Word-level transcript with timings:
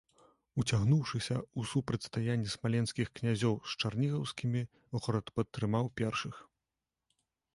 Уцягнуўшыся 0.61 1.35
ў 1.39 1.69
супрацьстаянне 1.71 2.49
смаленскіх 2.53 3.11
князёў 3.19 3.55
з 3.73 3.85
чарнігаўскімі, 3.85 4.61
горад 5.03 5.27
падтрымаў 5.35 5.85
першых. 6.01 6.35